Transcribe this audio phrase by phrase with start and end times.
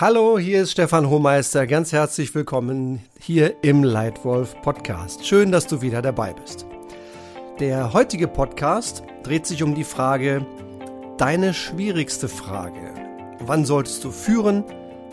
[0.00, 1.66] Hallo, hier ist Stefan Hohmeister.
[1.66, 5.26] Ganz herzlich willkommen hier im Leitwolf Podcast.
[5.26, 6.64] Schön, dass du wieder dabei bist.
[7.58, 10.46] Der heutige Podcast dreht sich um die Frage,
[11.18, 12.94] deine schwierigste Frage.
[13.40, 14.64] Wann solltest du führen?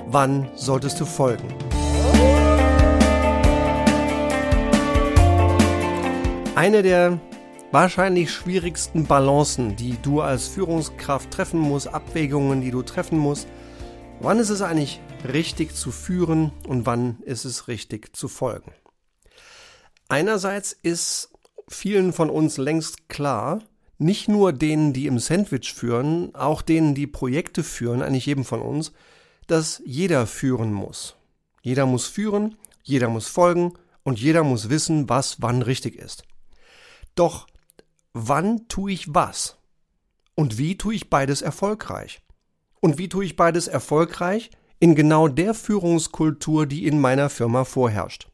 [0.05, 1.49] Wann solltest du folgen?
[6.55, 7.19] Eine der
[7.73, 13.49] wahrscheinlich schwierigsten Balancen, die du als Führungskraft treffen musst, Abwägungen, die du treffen musst,
[14.19, 14.99] Wann ist es eigentlich
[15.31, 18.73] richtig zu führen und wann ist es richtig zu folgen?
[20.09, 21.29] Einerseits ist
[21.69, 23.59] vielen von uns längst klar,
[23.99, 28.61] nicht nur denen, die im Sandwich führen, auch denen, die Projekte führen, eigentlich jedem von
[28.61, 28.91] uns,
[29.45, 31.15] dass jeder führen muss.
[31.61, 36.23] Jeder muss führen, jeder muss folgen und jeder muss wissen, was wann richtig ist.
[37.13, 37.47] Doch
[38.13, 39.57] wann tue ich was?
[40.33, 42.21] Und wie tue ich beides erfolgreich?
[42.79, 44.51] Und wie tue ich beides erfolgreich?
[44.79, 48.27] In genau der Führungskultur, die in meiner Firma vorherrscht.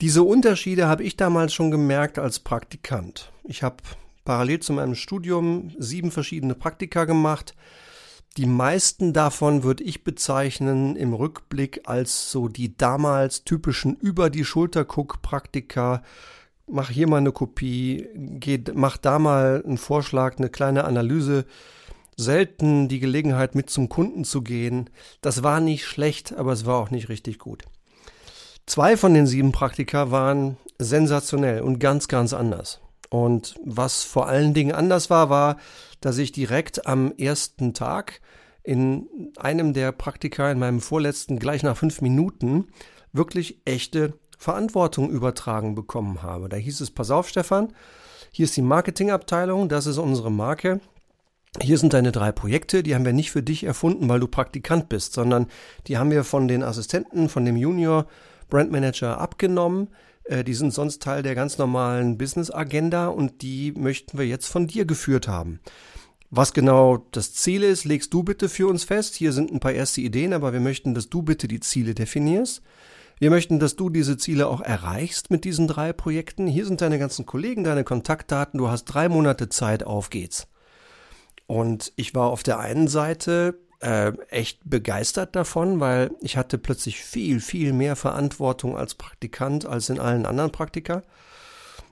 [0.00, 3.30] Diese Unterschiede habe ich damals schon gemerkt als Praktikant.
[3.44, 3.76] Ich habe
[4.24, 7.54] parallel zu meinem Studium sieben verschiedene Praktika gemacht.
[8.36, 14.44] Die meisten davon würde ich bezeichnen im Rückblick als so die damals typischen über die
[14.44, 16.02] Schulter guck Praktika.
[16.66, 21.44] Mach hier mal eine Kopie, geh, mach da mal einen Vorschlag, eine kleine Analyse
[22.16, 24.90] selten die Gelegenheit, mit zum Kunden zu gehen.
[25.20, 27.64] Das war nicht schlecht, aber es war auch nicht richtig gut.
[28.66, 32.80] Zwei von den sieben Praktika waren sensationell und ganz, ganz anders.
[33.10, 35.58] Und was vor allen Dingen anders war, war,
[36.00, 38.20] dass ich direkt am ersten Tag
[38.62, 42.66] in einem der Praktika, in meinem vorletzten, gleich nach fünf Minuten,
[43.12, 46.48] wirklich echte Verantwortung übertragen bekommen habe.
[46.48, 47.72] Da hieß es, pass auf, Stefan,
[48.32, 50.80] hier ist die Marketingabteilung, das ist unsere Marke,
[51.60, 54.88] hier sind deine drei Projekte, die haben wir nicht für dich erfunden, weil du Praktikant
[54.88, 55.46] bist, sondern
[55.86, 58.06] die haben wir von den Assistenten, von dem Junior
[58.48, 59.88] Brandmanager abgenommen.
[60.24, 64.66] Äh, die sind sonst Teil der ganz normalen Business-Agenda und die möchten wir jetzt von
[64.66, 65.60] dir geführt haben.
[66.30, 69.14] Was genau das Ziel ist, legst du bitte für uns fest.
[69.14, 72.62] Hier sind ein paar erste Ideen, aber wir möchten, dass du bitte die Ziele definierst.
[73.20, 76.48] Wir möchten, dass du diese Ziele auch erreichst mit diesen drei Projekten.
[76.48, 78.58] Hier sind deine ganzen Kollegen, deine Kontaktdaten.
[78.58, 80.48] Du hast drei Monate Zeit, auf geht's.
[81.46, 87.00] Und ich war auf der einen Seite äh, echt begeistert davon, weil ich hatte plötzlich
[87.02, 91.02] viel, viel mehr Verantwortung als Praktikant als in allen anderen Praktika.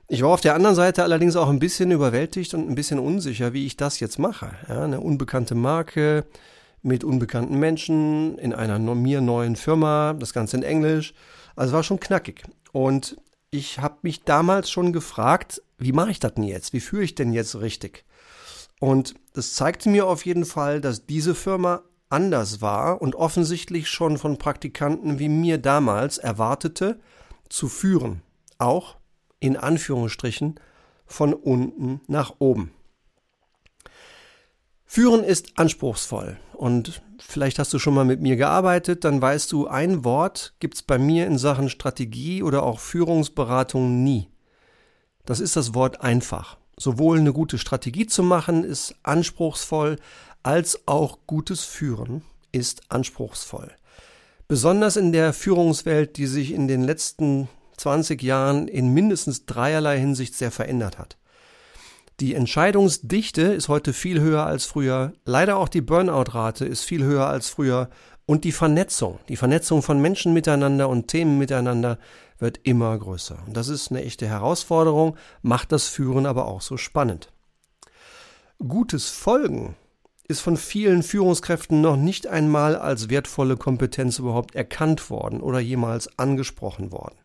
[0.09, 3.53] Ich war auf der anderen Seite allerdings auch ein bisschen überwältigt und ein bisschen unsicher,
[3.53, 4.51] wie ich das jetzt mache.
[4.69, 6.25] Ja, eine unbekannte Marke
[6.83, 11.15] mit unbekannten Menschen in einer mir neuen Firma, das Ganze in Englisch.
[11.57, 12.43] Also war schon knackig.
[12.73, 13.17] Und
[13.51, 16.73] ich habe mich damals schon gefragt, wie mache ich das denn jetzt?
[16.73, 18.05] Wie führe ich denn jetzt richtig?
[18.83, 24.19] Und das zeigte mir auf jeden Fall, dass diese Firma anders war und offensichtlich schon
[24.19, 26.99] von Praktikanten wie mir damals erwartete,
[27.49, 28.23] zu führen.
[28.59, 28.97] Auch
[29.39, 30.59] in Anführungsstrichen
[31.07, 32.73] von unten nach oben.
[34.85, 39.69] Führen ist anspruchsvoll und vielleicht hast du schon mal mit mir gearbeitet, dann weißt du,
[39.69, 44.29] ein Wort gibt's bei mir in Sachen Strategie oder auch Führungsberatung nie.
[45.25, 46.59] Das ist das Wort einfach.
[46.79, 49.97] Sowohl eine gute Strategie zu machen ist anspruchsvoll,
[50.43, 53.71] als auch gutes Führen ist anspruchsvoll.
[54.49, 60.35] Besonders in der Führungswelt, die sich in den letzten 20 Jahren in mindestens dreierlei Hinsicht
[60.35, 61.17] sehr verändert hat.
[62.21, 65.13] Die Entscheidungsdichte ist heute viel höher als früher.
[65.25, 67.89] Leider auch die Burnout-Rate ist viel höher als früher.
[68.33, 71.99] Und die Vernetzung, die Vernetzung von Menschen miteinander und Themen miteinander
[72.39, 73.37] wird immer größer.
[73.47, 77.31] Und das ist eine echte Herausforderung, macht das Führen aber auch so spannend.
[78.59, 79.77] Gutes Folgen
[80.29, 86.19] ist von vielen Führungskräften noch nicht einmal als wertvolle Kompetenz überhaupt erkannt worden oder jemals
[86.19, 87.19] angesprochen worden.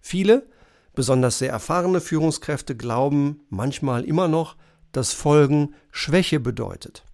[0.00, 0.46] Viele,
[0.94, 4.56] besonders sehr erfahrene Führungskräfte glauben manchmal immer noch,
[4.92, 7.04] dass Folgen Schwäche bedeutet.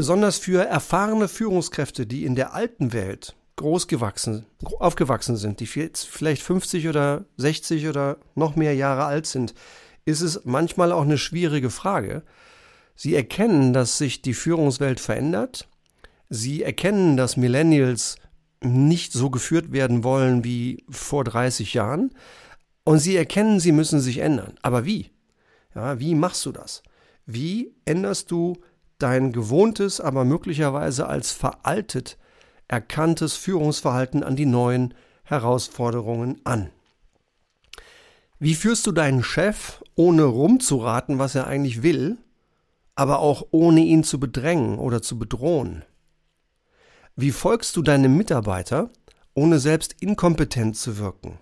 [0.00, 4.46] Besonders für erfahrene Führungskräfte, die in der alten Welt großgewachsen,
[4.78, 9.52] aufgewachsen sind, die vielleicht 50 oder 60 oder noch mehr Jahre alt sind,
[10.06, 12.22] ist es manchmal auch eine schwierige Frage.
[12.96, 15.68] Sie erkennen, dass sich die Führungswelt verändert.
[16.30, 18.16] Sie erkennen, dass Millennials
[18.62, 22.14] nicht so geführt werden wollen wie vor 30 Jahren.
[22.84, 24.54] Und sie erkennen, sie müssen sich ändern.
[24.62, 25.10] Aber wie?
[25.74, 26.82] Ja, wie machst du das?
[27.26, 28.56] Wie änderst du
[29.02, 32.18] dein gewohntes, aber möglicherweise als veraltet
[32.68, 34.94] erkanntes Führungsverhalten an die neuen
[35.24, 36.70] Herausforderungen an.
[38.38, 42.16] Wie führst du deinen Chef, ohne rumzuraten, was er eigentlich will,
[42.94, 45.84] aber auch ohne ihn zu bedrängen oder zu bedrohen?
[47.16, 48.90] Wie folgst du deinem Mitarbeiter,
[49.34, 51.38] ohne selbst inkompetent zu wirken?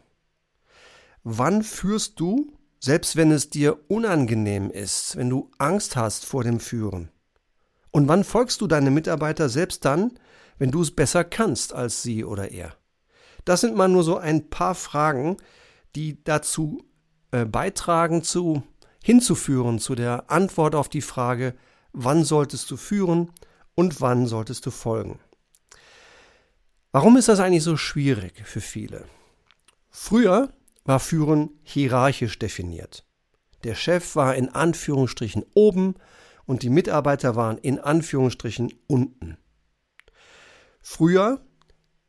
[1.22, 6.58] Wann führst du, selbst wenn es dir unangenehm ist, wenn du Angst hast vor dem
[6.58, 7.10] Führen?
[7.90, 10.19] Und wann folgst du deinem Mitarbeiter selbst dann,
[10.58, 12.75] wenn du es besser kannst als sie oder er?
[13.44, 15.37] Das sind mal nur so ein paar Fragen,
[15.96, 16.85] die dazu
[17.31, 18.62] äh, beitragen, zu
[19.02, 21.55] hinzuführen zu der Antwort auf die Frage,
[21.93, 23.31] wann solltest du führen
[23.75, 25.19] und wann solltest du folgen.
[26.93, 29.05] Warum ist das eigentlich so schwierig für viele?
[29.88, 30.52] Früher
[30.84, 33.05] war Führen hierarchisch definiert.
[33.64, 35.94] Der Chef war in Anführungsstrichen oben
[36.49, 39.37] und die Mitarbeiter waren in Anführungsstrichen unten.
[40.81, 41.45] Früher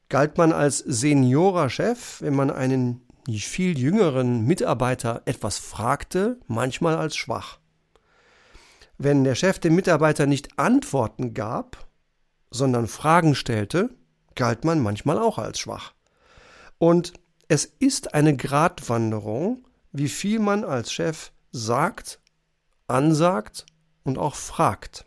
[0.07, 7.59] galt man als Seniorerchef, wenn man einen viel jüngeren Mitarbeiter etwas fragte, manchmal als schwach.
[8.97, 11.89] Wenn der Chef dem Mitarbeiter nicht Antworten gab,
[12.49, 13.89] sondern Fragen stellte,
[14.35, 15.93] galt man manchmal auch als schwach.
[16.77, 17.11] Und
[17.49, 22.21] es ist eine Gratwanderung, wie viel man als Chef sagt,
[22.87, 23.65] ansagt
[24.09, 25.05] und auch fragt.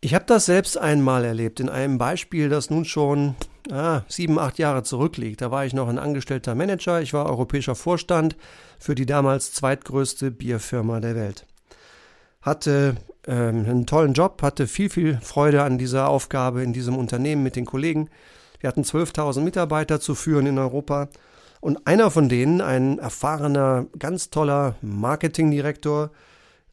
[0.00, 3.36] Ich habe das selbst einmal erlebt in einem Beispiel, das nun schon
[3.70, 5.40] ah, sieben, acht Jahre zurückliegt.
[5.40, 8.36] Da war ich noch ein angestellter Manager, ich war europäischer Vorstand
[8.78, 11.46] für die damals zweitgrößte Bierfirma der Welt.
[12.42, 12.96] Hatte
[13.26, 17.56] ähm, einen tollen Job, hatte viel, viel Freude an dieser Aufgabe in diesem Unternehmen mit
[17.56, 18.10] den Kollegen.
[18.60, 21.08] Wir hatten 12.000 Mitarbeiter zu führen in Europa.
[21.62, 26.10] Und einer von denen, ein erfahrener, ganz toller Marketingdirektor,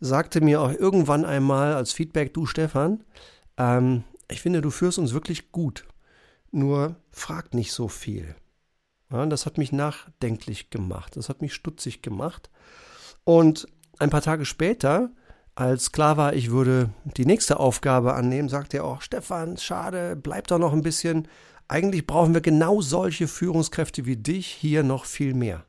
[0.01, 3.05] sagte mir auch irgendwann einmal als Feedback, du Stefan,
[3.57, 5.85] ähm, ich finde, du führst uns wirklich gut.
[6.51, 8.35] Nur frag nicht so viel.
[9.11, 11.15] Ja, das hat mich nachdenklich gemacht.
[11.15, 12.49] Das hat mich stutzig gemacht.
[13.23, 13.67] Und
[13.99, 15.11] ein paar Tage später
[15.53, 20.47] als klar war, ich würde die nächste Aufgabe annehmen, sagte er auch, Stefan, schade, bleib
[20.47, 21.27] doch noch ein bisschen.
[21.67, 25.65] Eigentlich brauchen wir genau solche Führungskräfte wie dich hier noch viel mehr.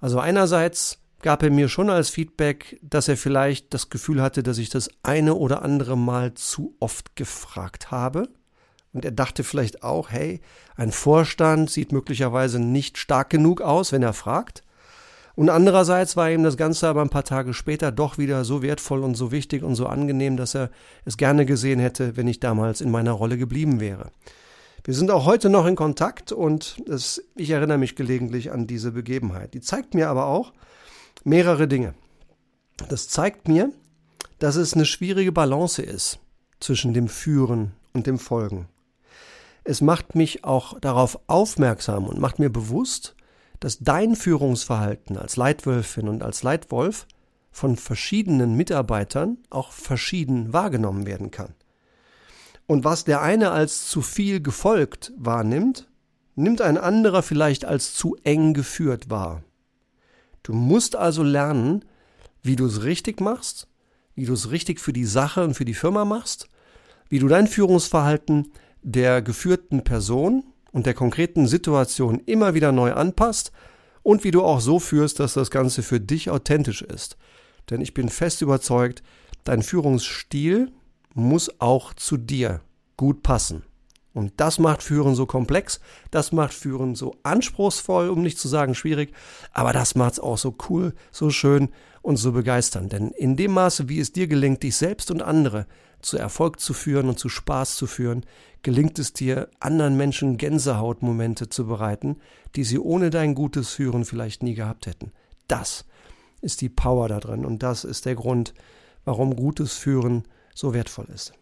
[0.00, 4.58] Also einerseits gab er mir schon als Feedback, dass er vielleicht das Gefühl hatte, dass
[4.58, 8.28] ich das eine oder andere Mal zu oft gefragt habe.
[8.92, 10.40] Und er dachte vielleicht auch, hey,
[10.76, 14.64] ein Vorstand sieht möglicherweise nicht stark genug aus, wenn er fragt.
[15.36, 19.04] Und andererseits war ihm das Ganze aber ein paar Tage später doch wieder so wertvoll
[19.04, 20.70] und so wichtig und so angenehm, dass er
[21.04, 24.10] es gerne gesehen hätte, wenn ich damals in meiner Rolle geblieben wäre.
[24.84, 28.92] Wir sind auch heute noch in Kontakt und das, ich erinnere mich gelegentlich an diese
[28.92, 29.54] Begebenheit.
[29.54, 30.52] Die zeigt mir aber auch
[31.24, 31.94] mehrere Dinge.
[32.88, 33.72] Das zeigt mir,
[34.38, 36.18] dass es eine schwierige Balance ist
[36.60, 38.68] zwischen dem Führen und dem Folgen.
[39.64, 43.14] Es macht mich auch darauf aufmerksam und macht mir bewusst,
[43.60, 47.06] dass dein Führungsverhalten als Leitwölfin und als Leitwolf
[47.52, 51.54] von verschiedenen Mitarbeitern auch verschieden wahrgenommen werden kann.
[52.66, 55.88] Und was der eine als zu viel gefolgt wahrnimmt,
[56.36, 59.42] nimmt ein anderer vielleicht als zu eng geführt wahr.
[60.42, 61.84] Du musst also lernen,
[62.42, 63.68] wie du es richtig machst,
[64.14, 66.48] wie du es richtig für die Sache und für die Firma machst,
[67.08, 68.52] wie du dein Führungsverhalten
[68.82, 73.52] der geführten Person und der konkreten Situation immer wieder neu anpasst
[74.02, 77.16] und wie du auch so führst, dass das Ganze für dich authentisch ist.
[77.68, 79.02] Denn ich bin fest überzeugt,
[79.44, 80.72] dein Führungsstil
[81.14, 82.62] muss auch zu dir
[82.96, 83.64] gut passen.
[84.12, 88.74] Und das macht Führen so komplex, das macht Führen so anspruchsvoll, um nicht zu sagen
[88.74, 89.12] schwierig,
[89.52, 91.68] aber das macht es auch so cool, so schön
[92.02, 92.92] und so begeisternd.
[92.92, 95.66] Denn in dem Maße, wie es dir gelingt, dich selbst und andere
[96.02, 98.24] zu Erfolg zu führen und zu Spaß zu führen,
[98.62, 102.16] gelingt es dir, anderen Menschen Gänsehautmomente zu bereiten,
[102.56, 105.12] die sie ohne dein gutes Führen vielleicht nie gehabt hätten.
[105.46, 105.84] Das
[106.40, 108.54] ist die Power da drin und das ist der Grund,
[109.04, 110.24] warum gutes Führen
[110.54, 111.32] so wertvoll ist.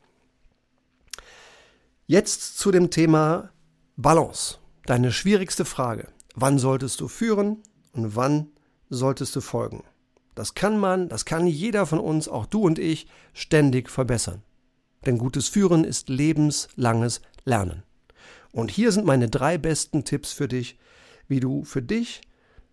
[2.10, 3.50] Jetzt zu dem Thema
[3.98, 4.56] Balance.
[4.86, 6.08] Deine schwierigste Frage.
[6.34, 7.58] Wann solltest du führen
[7.92, 8.46] und wann
[8.88, 9.84] solltest du folgen?
[10.34, 14.42] Das kann man, das kann jeder von uns, auch du und ich, ständig verbessern.
[15.04, 17.82] Denn gutes Führen ist lebenslanges Lernen.
[18.52, 20.78] Und hier sind meine drei besten Tipps für dich,
[21.26, 22.22] wie du für dich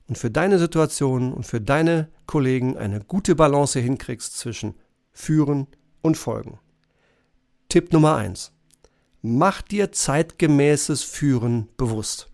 [0.08, 4.75] und für deine Situation und für deine Kollegen eine gute Balance hinkriegst zwischen
[5.12, 5.68] Führen
[6.01, 6.58] und Folgen.
[7.68, 8.55] Tipp Nummer eins:
[9.27, 12.29] Mach dir zeitgemäßes Führen bewusst.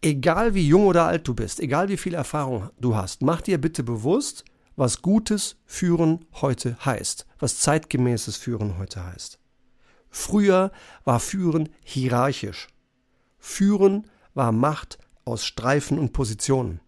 [0.00, 3.60] Egal wie jung oder alt du bist, egal wie viel Erfahrung du hast, mach dir
[3.60, 4.44] bitte bewusst,
[4.76, 9.40] was gutes Führen heute heißt, was zeitgemäßes Führen heute heißt.
[10.10, 10.70] Früher
[11.02, 12.68] war Führen hierarchisch.
[13.40, 16.78] Führen war Macht aus Streifen und Positionen.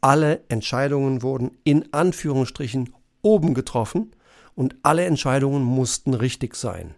[0.00, 4.10] Alle Entscheidungen wurden in Anführungsstrichen oben getroffen
[4.56, 6.96] und alle Entscheidungen mussten richtig sein.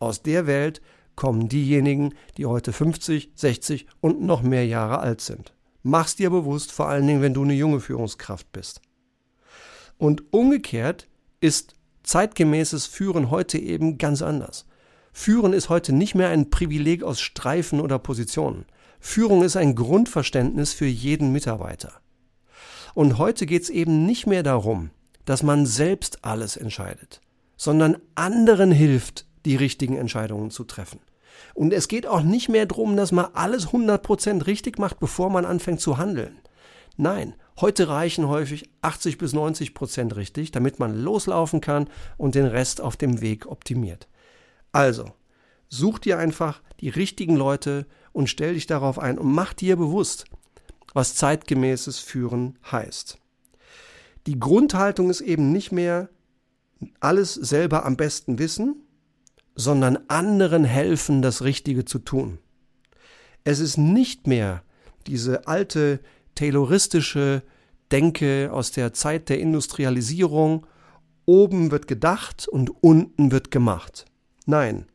[0.00, 0.80] Aus der Welt
[1.14, 5.52] kommen diejenigen, die heute 50, 60 und noch mehr Jahre alt sind.
[5.82, 8.80] Mach's dir bewusst, vor allen Dingen, wenn du eine junge Führungskraft bist.
[9.98, 11.08] Und umgekehrt
[11.40, 14.66] ist zeitgemäßes Führen heute eben ganz anders.
[15.12, 18.64] Führen ist heute nicht mehr ein Privileg aus Streifen oder Positionen.
[19.00, 21.92] Führung ist ein Grundverständnis für jeden Mitarbeiter.
[22.94, 24.90] Und heute geht es eben nicht mehr darum,
[25.26, 27.20] dass man selbst alles entscheidet,
[27.56, 31.00] sondern anderen hilft, die richtigen Entscheidungen zu treffen.
[31.54, 35.44] Und es geht auch nicht mehr darum, dass man alles 100% richtig macht, bevor man
[35.44, 36.38] anfängt zu handeln.
[36.96, 42.80] Nein, heute reichen häufig 80 bis 90% richtig, damit man loslaufen kann und den Rest
[42.80, 44.08] auf dem Weg optimiert.
[44.72, 45.12] Also,
[45.68, 50.24] such dir einfach die richtigen Leute und stell dich darauf ein und mach dir bewusst,
[50.92, 53.18] was zeitgemäßes Führen heißt.
[54.26, 56.10] Die Grundhaltung ist eben nicht mehr
[56.98, 58.86] alles selber am besten wissen,
[59.54, 62.38] sondern anderen helfen, das Richtige zu tun.
[63.44, 64.62] Es ist nicht mehr
[65.06, 66.00] diese alte
[66.34, 67.42] tayloristische
[67.90, 70.66] Denke aus der Zeit der Industrialisierung,
[71.26, 74.06] oben wird gedacht und unten wird gemacht.
[74.46, 74.86] Nein,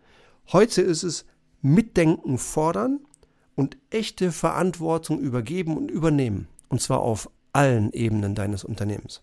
[0.52, 1.26] heute ist es
[1.62, 3.00] Mitdenken fordern
[3.56, 9.22] und echte Verantwortung übergeben und übernehmen, und zwar auf allen Ebenen deines Unternehmens.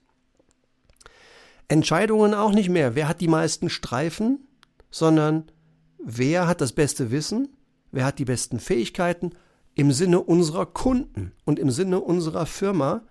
[1.69, 4.47] Entscheidungen auch nicht mehr, wer hat die meisten Streifen,
[4.93, 5.51] sondern
[5.99, 7.49] wer hat das beste Wissen,
[7.91, 9.31] wer hat die besten Fähigkeiten?
[9.75, 13.03] Im Sinne unserer Kunden und im Sinne unserer Firma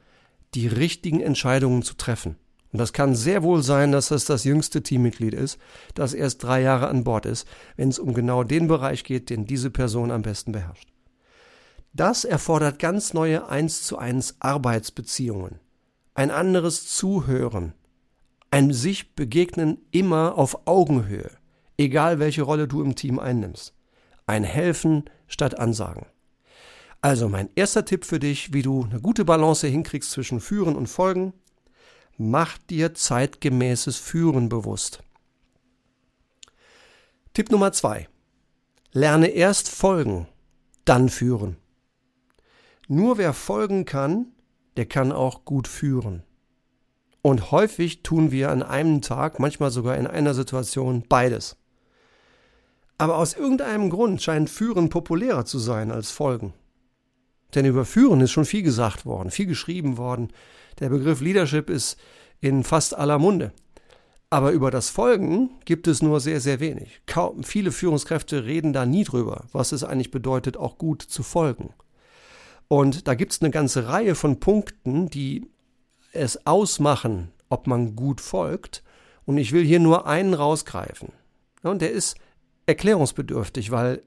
[0.53, 2.37] die richtigen Entscheidungen zu treffen.
[2.71, 5.57] Und das kann sehr wohl sein, dass das das jüngste Teammitglied ist,
[5.95, 9.45] das erst drei Jahre an Bord ist, wenn es um genau den Bereich geht, den
[9.45, 10.87] diese Person am besten beherrscht.
[11.93, 15.59] Das erfordert ganz neue eins zu eins Arbeitsbeziehungen,
[16.13, 17.73] ein anderes Zuhören,
[18.51, 21.40] ein sich begegnen immer auf Augenhöhe
[21.81, 23.73] egal welche Rolle du im Team einnimmst.
[24.25, 26.05] Ein Helfen statt Ansagen.
[27.01, 30.87] Also mein erster Tipp für dich, wie du eine gute Balance hinkriegst zwischen Führen und
[30.87, 31.33] Folgen.
[32.17, 35.01] Mach dir zeitgemäßes Führen bewusst.
[37.33, 38.07] Tipp Nummer zwei.
[38.91, 40.27] Lerne erst folgen,
[40.85, 41.57] dann führen.
[42.87, 44.27] Nur wer folgen kann,
[44.77, 46.23] der kann auch gut führen.
[47.21, 51.55] Und häufig tun wir an einem Tag, manchmal sogar in einer Situation, beides.
[53.01, 56.53] Aber aus irgendeinem Grund scheint Führen populärer zu sein als Folgen.
[57.55, 60.31] Denn über Führen ist schon viel gesagt worden, viel geschrieben worden.
[60.79, 61.97] Der Begriff Leadership ist
[62.41, 63.53] in fast aller Munde.
[64.29, 67.01] Aber über das Folgen gibt es nur sehr, sehr wenig.
[67.07, 71.73] Kaum, viele Führungskräfte reden da nie drüber, was es eigentlich bedeutet, auch gut zu folgen.
[72.67, 75.49] Und da gibt es eine ganze Reihe von Punkten, die
[76.13, 78.83] es ausmachen, ob man gut folgt.
[79.25, 81.13] Und ich will hier nur einen rausgreifen.
[81.63, 82.15] Und der ist
[82.71, 84.01] erklärungsbedürftig, weil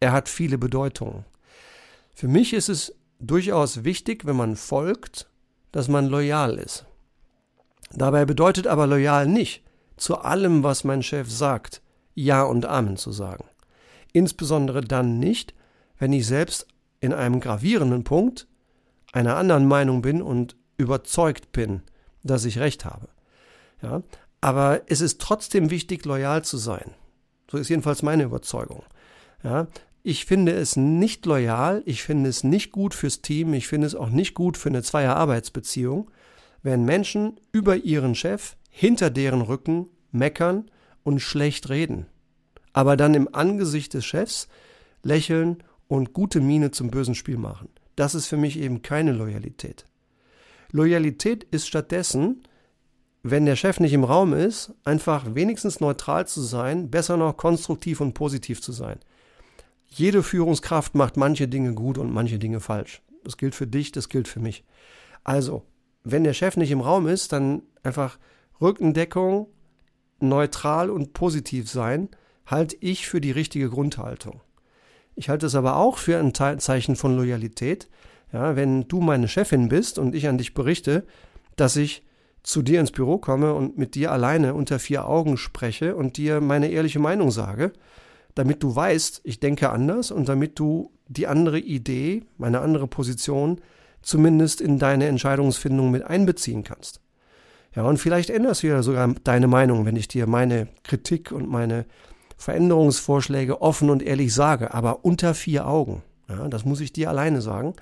[0.00, 1.24] er hat viele Bedeutungen.
[2.14, 5.30] Für mich ist es durchaus wichtig, wenn man folgt,
[5.72, 6.86] dass man loyal ist.
[7.90, 9.62] Dabei bedeutet aber loyal nicht,
[9.96, 11.80] zu allem, was mein Chef sagt,
[12.14, 13.44] Ja und Amen zu sagen.
[14.12, 15.54] Insbesondere dann nicht,
[15.98, 16.66] wenn ich selbst
[17.00, 18.46] in einem gravierenden Punkt
[19.12, 21.82] einer anderen Meinung bin und überzeugt bin,
[22.22, 23.08] dass ich recht habe.
[23.82, 24.02] Ja,
[24.40, 26.94] aber es ist trotzdem wichtig, loyal zu sein.
[27.54, 28.82] So ist jedenfalls meine Überzeugung.
[29.44, 29.68] Ja,
[30.02, 33.94] ich finde es nicht loyal, ich finde es nicht gut fürs Team, ich finde es
[33.94, 36.10] auch nicht gut für eine Zweier-Arbeitsbeziehung,
[36.64, 40.68] wenn Menschen über ihren Chef hinter deren Rücken meckern
[41.04, 42.06] und schlecht reden,
[42.72, 44.48] aber dann im Angesicht des Chefs
[45.04, 47.68] lächeln und gute Miene zum bösen Spiel machen.
[47.94, 49.84] Das ist für mich eben keine Loyalität.
[50.72, 52.42] Loyalität ist stattdessen,
[53.26, 58.02] wenn der Chef nicht im Raum ist, einfach wenigstens neutral zu sein, besser noch konstruktiv
[58.02, 59.00] und positiv zu sein.
[59.86, 63.00] Jede Führungskraft macht manche Dinge gut und manche Dinge falsch.
[63.24, 64.62] Das gilt für dich, das gilt für mich.
[65.24, 65.62] Also,
[66.02, 68.18] wenn der Chef nicht im Raum ist, dann einfach
[68.60, 69.46] Rückendeckung,
[70.20, 72.10] neutral und positiv sein,
[72.44, 74.42] halte ich für die richtige Grundhaltung.
[75.14, 77.88] Ich halte es aber auch für ein Zeichen von Loyalität,
[78.34, 81.06] ja, wenn du meine Chefin bist und ich an dich berichte,
[81.56, 82.04] dass ich
[82.44, 86.40] zu dir ins Büro komme und mit dir alleine unter vier Augen spreche und dir
[86.40, 87.72] meine ehrliche Meinung sage,
[88.34, 93.60] damit du weißt, ich denke anders und damit du die andere Idee, meine andere Position
[94.02, 97.00] zumindest in deine Entscheidungsfindung mit einbeziehen kannst.
[97.74, 101.48] Ja, und vielleicht änderst du ja sogar deine Meinung, wenn ich dir meine Kritik und
[101.48, 101.86] meine
[102.36, 106.02] Veränderungsvorschläge offen und ehrlich sage, aber unter vier Augen.
[106.28, 107.74] Ja, das muss ich dir alleine sagen.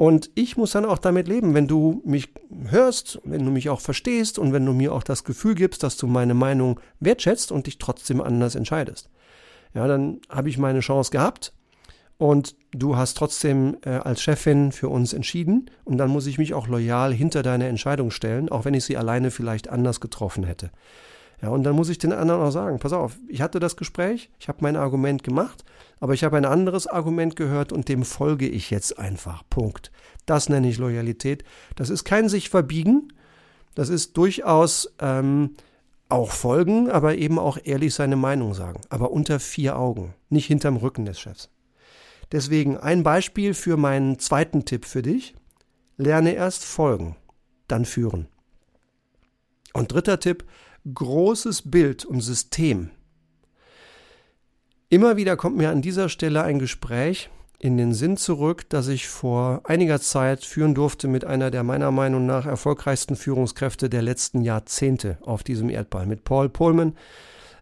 [0.00, 2.30] Und ich muss dann auch damit leben, wenn du mich
[2.70, 5.98] hörst, wenn du mich auch verstehst und wenn du mir auch das Gefühl gibst, dass
[5.98, 9.10] du meine Meinung wertschätzt und dich trotzdem anders entscheidest.
[9.74, 11.52] ja, dann habe ich meine Chance gehabt
[12.16, 16.54] und du hast trotzdem äh, als Chefin für uns entschieden und dann muss ich mich
[16.54, 20.70] auch loyal hinter deine Entscheidung stellen, auch wenn ich sie alleine vielleicht anders getroffen hätte.
[21.42, 24.30] Ja, und dann muss ich den anderen auch sagen, pass auf, ich hatte das Gespräch,
[24.38, 25.64] ich habe mein Argument gemacht,
[25.98, 29.42] aber ich habe ein anderes Argument gehört und dem folge ich jetzt einfach.
[29.48, 29.90] Punkt.
[30.26, 31.44] Das nenne ich Loyalität.
[31.76, 33.12] Das ist kein sich verbiegen,
[33.74, 35.56] das ist durchaus ähm,
[36.10, 38.82] auch folgen, aber eben auch ehrlich seine Meinung sagen.
[38.90, 41.50] Aber unter vier Augen, nicht hinterm Rücken des Chefs.
[42.32, 45.34] Deswegen ein Beispiel für meinen zweiten Tipp für dich.
[45.96, 47.16] Lerne erst folgen,
[47.68, 48.28] dann führen.
[49.72, 50.44] Und dritter Tipp,
[50.92, 52.90] großes Bild und System.
[54.88, 59.06] Immer wieder kommt mir an dieser Stelle ein Gespräch in den Sinn zurück, das ich
[59.06, 64.40] vor einiger Zeit führen durfte mit einer der meiner Meinung nach erfolgreichsten Führungskräfte der letzten
[64.40, 66.94] Jahrzehnte auf diesem Erdball, mit Paul Pullman,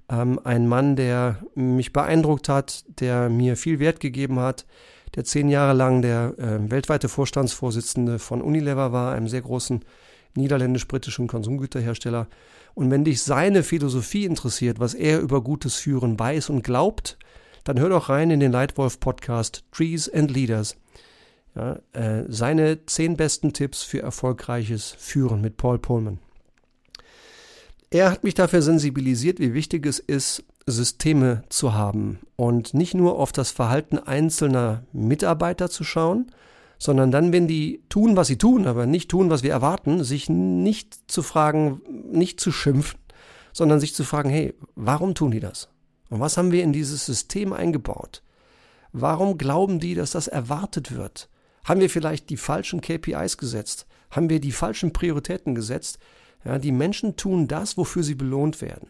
[0.08, 4.66] ähm, ein Mann, der mich beeindruckt hat, der mir viel Wert gegeben hat,
[5.16, 9.84] der zehn Jahre lang der äh, weltweite Vorstandsvorsitzende von Unilever war, einem sehr großen
[10.37, 12.28] niederländisch-britischen Konsumgüterhersteller.
[12.78, 17.18] Und wenn dich seine Philosophie interessiert, was er über gutes Führen weiß und glaubt,
[17.64, 20.76] dann hör doch rein in den Leitwolf-Podcast Trees and Leaders.
[21.56, 26.20] Ja, äh, seine zehn besten Tipps für erfolgreiches Führen mit Paul Pullman.
[27.90, 33.18] Er hat mich dafür sensibilisiert, wie wichtig es ist, Systeme zu haben und nicht nur
[33.18, 36.30] auf das Verhalten einzelner Mitarbeiter zu schauen,
[36.78, 40.28] sondern dann, wenn die tun, was sie tun, aber nicht tun, was wir erwarten, sich
[40.28, 41.80] nicht zu fragen,
[42.11, 42.99] nicht zu schimpfen,
[43.52, 45.68] sondern sich zu fragen, hey, warum tun die das?
[46.08, 48.23] Und was haben wir in dieses System eingebaut?
[48.92, 51.28] Warum glauben die, dass das erwartet wird?
[51.64, 53.87] Haben wir vielleicht die falschen KPIs gesetzt?
[54.11, 55.99] Haben wir die falschen Prioritäten gesetzt?
[56.44, 58.88] Ja, die Menschen tun das, wofür sie belohnt werden.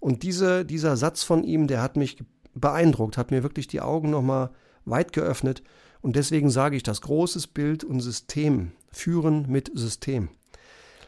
[0.00, 2.16] Und diese, dieser Satz von ihm, der hat mich
[2.54, 4.50] beeindruckt, hat mir wirklich die Augen nochmal
[4.90, 5.62] weit geöffnet.
[6.00, 8.72] Und deswegen sage ich das großes Bild und System.
[8.90, 10.28] Führen mit System.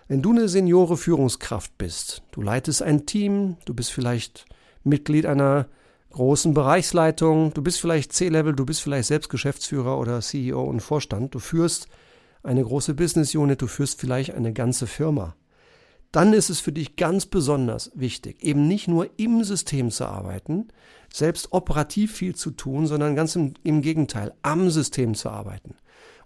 [0.08, 4.44] Wenn du eine Seniore Führungskraft bist, du leitest ein Team, du bist vielleicht
[4.82, 5.68] Mitglied einer
[6.10, 11.34] großen Bereichsleitung, du bist vielleicht C-Level, du bist vielleicht selbst Geschäftsführer oder CEO und Vorstand,
[11.34, 11.86] du führst
[12.42, 15.36] eine große Business Unit, du führst vielleicht eine ganze Firma.
[16.12, 20.68] Dann ist es für dich ganz besonders wichtig, eben nicht nur im System zu arbeiten,
[21.12, 25.74] selbst operativ viel zu tun, sondern ganz im, im Gegenteil, am System zu arbeiten.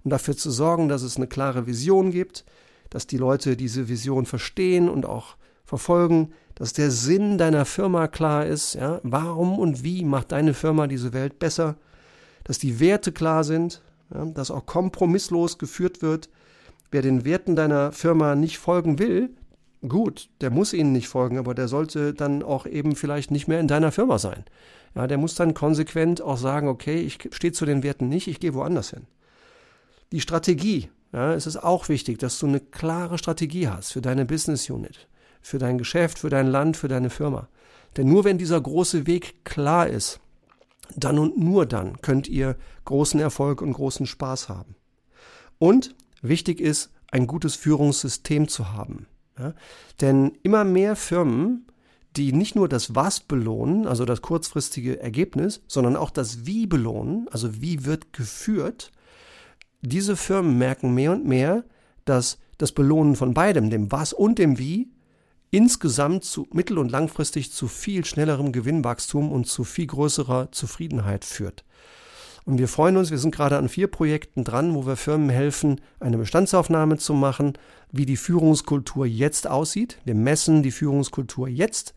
[0.03, 2.45] Und dafür zu sorgen, dass es eine klare Vision gibt,
[2.91, 8.47] dass die Leute diese Vision verstehen und auch verfolgen, dass der Sinn deiner Firma klar
[8.47, 11.77] ist, ja, warum und wie macht deine Firma diese Welt besser,
[12.45, 13.83] dass die Werte klar sind,
[14.15, 16.29] ja, dass auch kompromisslos geführt wird.
[16.91, 19.31] Wer den Werten deiner Firma nicht folgen will,
[19.89, 23.61] gut, der muss ihnen nicht folgen, aber der sollte dann auch eben vielleicht nicht mehr
[23.61, 24.45] in deiner Firma sein.
[24.95, 28.41] Ja, der muss dann konsequent auch sagen, okay, ich stehe zu den Werten nicht, ich
[28.41, 29.07] gehe woanders hin.
[30.13, 34.25] Die Strategie, ja, es ist auch wichtig, dass du eine klare Strategie hast für deine
[34.25, 35.09] Business Unit
[35.45, 37.49] für dein Geschäft, für dein Land, für deine Firma.
[37.97, 40.19] Denn nur wenn dieser große Weg klar ist,
[40.97, 44.75] dann und nur dann könnt ihr großen Erfolg und großen Spaß haben.
[45.59, 49.07] Und wichtig ist, ein gutes Führungssystem zu haben.
[49.39, 49.55] Ja?
[50.01, 51.67] Denn immer mehr Firmen,
[52.17, 57.27] die nicht nur das Was belohnen, also das kurzfristige Ergebnis, sondern auch das Wie belohnen,
[57.31, 58.93] also wie wird geführt,
[59.81, 61.65] diese Firmen merken mehr und mehr,
[62.05, 64.91] dass das Belohnen von beidem, dem Was und dem Wie,
[65.51, 71.65] insgesamt zu mittel- und langfristig zu viel schnellerem Gewinnwachstum und zu viel größerer Zufriedenheit führt.
[72.47, 75.81] Und wir freuen uns, wir sind gerade an vier Projekten dran, wo wir Firmen helfen,
[75.99, 77.55] eine Bestandsaufnahme zu machen,
[77.91, 79.99] wie die Führungskultur jetzt aussieht.
[80.05, 81.95] Wir messen die Führungskultur jetzt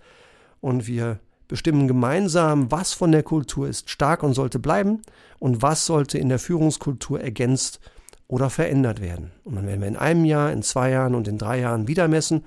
[0.61, 5.01] und wir bestimmen gemeinsam, was von der Kultur ist stark und sollte bleiben
[5.39, 7.79] und was sollte in der Führungskultur ergänzt
[8.27, 9.31] oder verändert werden.
[9.43, 12.07] Und dann werden wir in einem Jahr, in zwei Jahren und in drei Jahren wieder
[12.07, 12.43] messen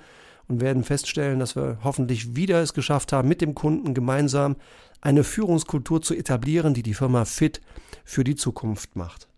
[0.51, 4.57] und werden feststellen, dass wir hoffentlich wieder es geschafft haben, mit dem Kunden gemeinsam
[5.01, 7.61] eine Führungskultur zu etablieren, die die Firma fit
[8.05, 9.29] für die Zukunft macht.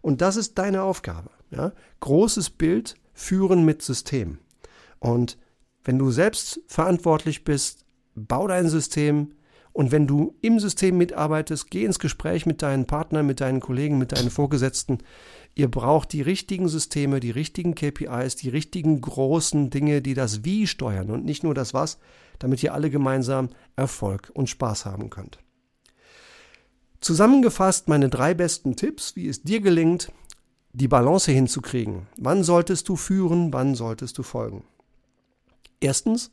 [0.00, 1.30] Und das ist deine Aufgabe.
[1.50, 1.72] Ja?
[2.00, 4.38] Großes Bild führen mit System.
[4.98, 5.36] Und
[5.84, 9.32] wenn du selbst verantwortlich bist, bau dein System.
[9.72, 13.98] Und wenn du im System mitarbeitest, geh ins Gespräch mit deinen Partnern, mit deinen Kollegen,
[13.98, 14.98] mit deinen Vorgesetzten,
[15.54, 20.66] Ihr braucht die richtigen Systeme, die richtigen KPIs, die richtigen großen Dinge, die das Wie
[20.66, 21.98] steuern und nicht nur das Was,
[22.38, 25.38] damit ihr alle gemeinsam Erfolg und Spaß haben könnt.
[27.00, 30.10] Zusammengefasst meine drei besten Tipps, wie es dir gelingt,
[30.72, 32.06] die Balance hinzukriegen.
[32.16, 34.64] Wann solltest du führen, wann solltest du folgen?
[35.80, 36.30] Erstens,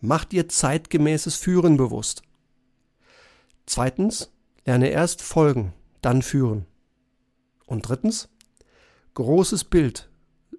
[0.00, 2.22] mach dir zeitgemäßes Führen bewusst.
[3.66, 4.30] Zweitens,
[4.66, 6.66] lerne erst folgen, dann führen.
[7.66, 8.28] Und drittens,
[9.14, 10.08] großes Bild,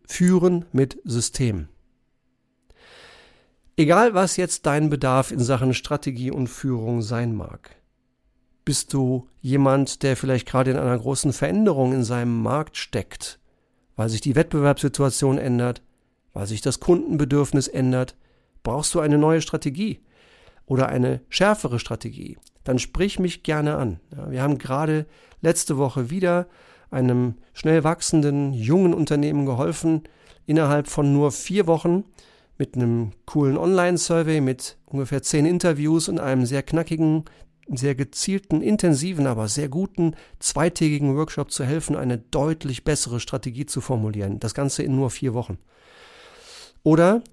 [0.07, 1.67] führen mit System.
[3.77, 7.75] Egal was jetzt dein Bedarf in Sachen Strategie und Führung sein mag.
[8.63, 13.39] Bist du jemand, der vielleicht gerade in einer großen Veränderung in seinem Markt steckt,
[13.95, 15.81] weil sich die Wettbewerbssituation ändert,
[16.33, 18.15] weil sich das Kundenbedürfnis ändert,
[18.63, 19.99] brauchst du eine neue Strategie
[20.65, 23.99] oder eine schärfere Strategie, dann sprich mich gerne an.
[24.29, 25.05] Wir haben gerade
[25.41, 26.47] letzte Woche wieder
[26.95, 30.03] einem schnell wachsenden jungen Unternehmen geholfen,
[30.45, 32.05] innerhalb von nur vier Wochen
[32.57, 37.25] mit einem coolen Online-Survey mit ungefähr zehn Interviews und einem sehr knackigen,
[37.67, 43.81] sehr gezielten, intensiven, aber sehr guten zweitägigen Workshop zu helfen, eine deutlich bessere Strategie zu
[43.81, 44.39] formulieren.
[44.39, 45.57] Das Ganze in nur vier Wochen.
[46.83, 47.23] Oder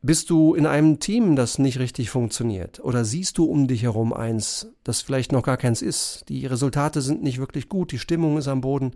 [0.00, 2.80] bist du in einem Team, das nicht richtig funktioniert?
[2.80, 6.24] Oder siehst du um dich herum eins, das vielleicht noch gar keins ist?
[6.28, 8.92] Die Resultate sind nicht wirklich gut, die Stimmung ist am Boden.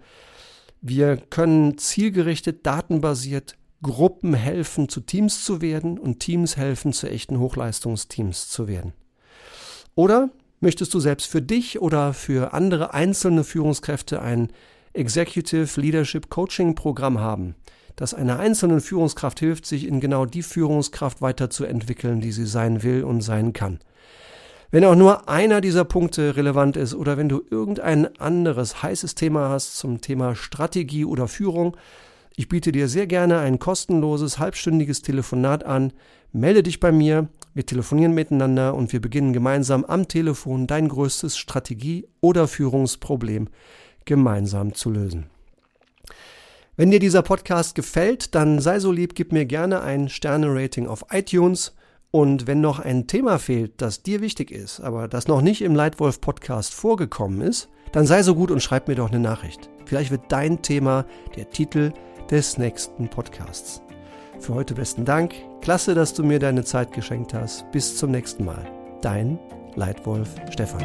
[0.81, 7.41] Wir können zielgerichtet, datenbasiert Gruppen helfen, zu Teams zu werden und Teams helfen, zu echten
[7.41, 8.93] Hochleistungsteams zu werden.
[9.97, 14.53] Oder möchtest du selbst für dich oder für andere einzelne Führungskräfte ein
[14.93, 17.57] Executive Leadership Coaching Programm haben?
[17.97, 23.05] Dass einer einzelnen Führungskraft hilft, sich in genau die Führungskraft weiterzuentwickeln, die sie sein will
[23.05, 23.79] und sein kann.
[24.71, 29.51] Wenn auch nur einer dieser Punkte relevant ist oder wenn du irgendein anderes heißes Thema
[29.51, 31.77] hast zum Thema Strategie oder Führung,
[32.37, 35.93] ich biete dir sehr gerne ein kostenloses halbstündiges Telefonat an.
[36.33, 41.37] Melde dich bei mir, wir telefonieren miteinander und wir beginnen gemeinsam am Telefon dein größtes
[41.37, 43.49] Strategie- oder Führungsproblem
[44.07, 45.27] gemeinsam zu lösen.
[46.75, 51.05] Wenn dir dieser Podcast gefällt, dann sei so lieb, gib mir gerne ein Sterne-Rating auf
[51.11, 51.75] iTunes.
[52.11, 55.75] Und wenn noch ein Thema fehlt, das dir wichtig ist, aber das noch nicht im
[55.75, 59.69] Leitwolf Podcast vorgekommen ist, dann sei so gut und schreib mir doch eine Nachricht.
[59.85, 61.05] Vielleicht wird dein Thema
[61.37, 61.93] der Titel
[62.31, 63.83] des nächsten Podcasts.
[64.41, 65.35] Für heute besten Dank.
[65.61, 67.71] Klasse, dass du mir deine Zeit geschenkt hast.
[67.71, 68.67] Bis zum nächsten Mal.
[69.03, 69.39] Dein
[69.75, 70.85] Leitwolf Stefan.